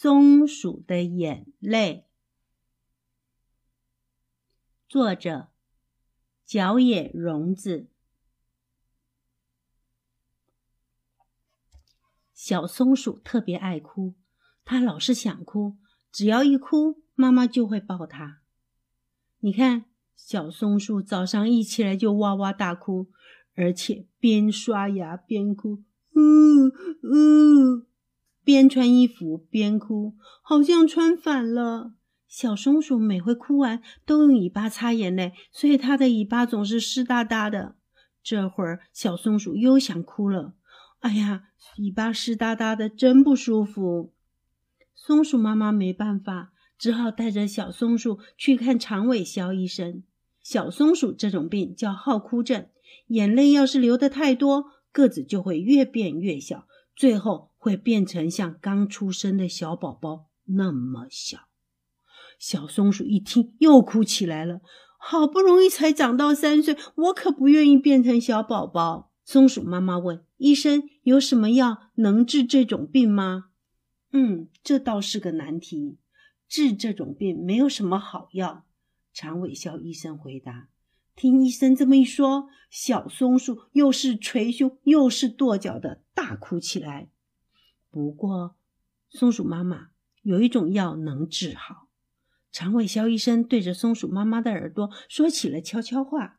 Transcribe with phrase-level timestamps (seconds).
[0.00, 2.06] 松鼠的眼泪，
[4.88, 5.48] 作者：
[6.46, 7.88] 角野荣子。
[12.32, 14.14] 小松鼠特别爱哭，
[14.64, 15.76] 它老是想哭，
[16.12, 18.42] 只要一哭，妈妈就会抱它。
[19.40, 23.08] 你看，小松鼠早上一起来就哇哇大哭，
[23.56, 25.82] 而且边刷牙边哭，
[26.14, 26.68] 呜
[27.02, 27.87] 呜。
[28.48, 31.92] 边穿衣服边哭，好像穿反了。
[32.26, 37.76] 小松鼠每回哭完都用尾巴擦眼泪，所以它的尾巴总是湿哒哒的。
[38.22, 40.54] 这会儿小松鼠又想哭了，
[41.00, 41.42] 哎呀，
[41.76, 44.14] 尾巴湿哒哒的，真不舒服。
[44.94, 50.02] 松鼠妈妈没办法，只好带着小松鼠去看长尾肖医生。
[50.42, 52.66] 小松鼠这种病叫好哭症，
[53.08, 57.47] 眼泪要是流的太多，个子就会越变越小，最后。
[57.58, 61.48] 会变成像刚出生的小宝宝那么小。
[62.38, 64.60] 小松鼠一听，又哭起来了。
[65.00, 69.12] 好不容易才长到三岁，我可不愿意变成小宝宝。
[69.24, 73.50] 松鼠妈妈问医生：“有什么药能治这种病吗
[74.12, 75.98] ？”“嗯，这倒是个难题。
[76.48, 78.64] 治这种病没有什么好药。”
[79.12, 80.68] 长尾肖医生回答。
[81.14, 87.10] 听医生这么一说，小松鼠又是捶胸又是跺脚的大哭起来。
[87.90, 88.56] 不过，
[89.08, 89.88] 松鼠妈妈
[90.22, 91.88] 有一种药能治好。
[92.50, 96.38] 长尾肖医生对着松鼠妈妈的耳朵说起了悄悄话。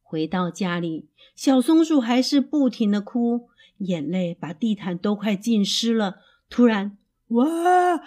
[0.00, 6.16] 回到家里，小松鼠还是不停的哭，眼泪把地毯都快浸湿了。
[6.50, 7.98] 突然，哇，呃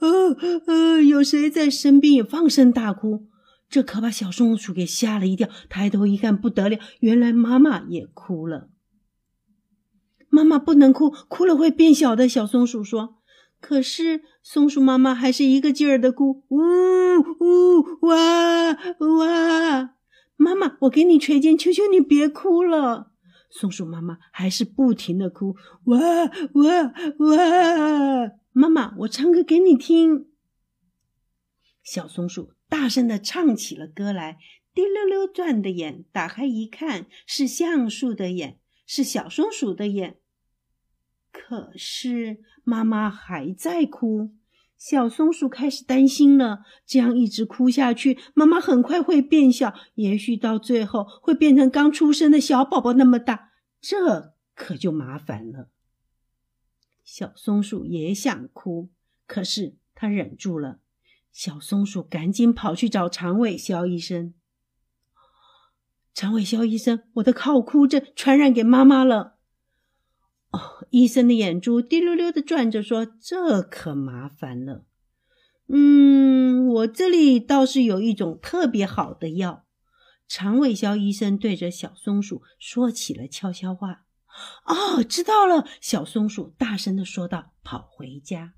[0.00, 3.26] 呃呃，有谁在身边也放声大哭？
[3.68, 5.48] 这可把小松鼠给吓了一跳。
[5.68, 8.70] 抬头一看，不得了，原来妈妈也哭了。
[10.38, 12.28] 妈妈不能哭，哭了会变小的。
[12.28, 13.16] 小松鼠说
[13.60, 16.58] ：“可是松鼠妈妈还是一个劲儿的哭，呜
[17.40, 19.96] 呜哇哇！
[20.36, 23.10] 妈妈，我给你捶肩，求求你别哭了。”
[23.50, 28.32] 松鼠妈妈还是不停的哭，哇哇哇！
[28.52, 30.28] 妈妈，我唱歌给你听。
[31.82, 34.38] 小松鼠大声的唱起了歌来，
[34.72, 40.18] 滴溜溜转的眼，打开一看，是橡树的眼，是小松鼠的眼。
[41.48, 44.32] 可是妈妈还在哭，
[44.76, 46.62] 小松鼠开始担心了。
[46.84, 55.70] 这样一直哭下去，妈妈很快会变小，也许到最后会变成刚出生的小宝宝那么大，这可就麻烦了。
[57.02, 58.90] 小松鼠也想哭，
[59.26, 60.80] 可是它忍住了。
[61.32, 64.34] 小松鼠赶紧跑去找长尾肖医生。
[66.12, 69.37] 长尾肖医生，我的靠哭症传染给妈妈了。
[70.90, 74.84] 医生的眼珠滴溜溜的转着，说：“这可麻烦了。
[75.68, 79.66] 嗯，我这里倒是有一种特别好的药。”
[80.26, 84.04] 长尾肖医生对着小松鼠说起了悄悄话。
[84.66, 88.54] “哦，知道了。”小松鼠大声的说道，跑回家。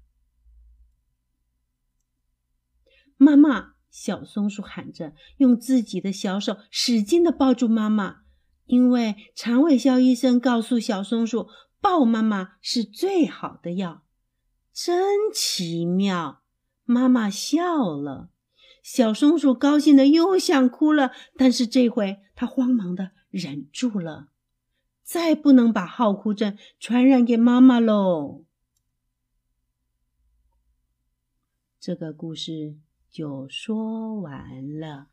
[3.16, 8.22] 妈妈，小松鼠喊着，用自己的小手使劲的抱住妈妈，
[8.66, 11.48] 因为长尾肖医生告诉小松鼠。
[11.80, 14.02] 抱妈妈是最好的药，
[14.72, 16.42] 真奇妙！
[16.84, 18.30] 妈妈笑了，
[18.82, 24.28] 小松鼠高兴的又想哭了，但是这回它慌忙的忍住了，
[25.02, 28.44] 再不能把好哭症传染给妈妈喽。
[31.78, 32.76] 这个故事
[33.08, 35.08] 就说完了。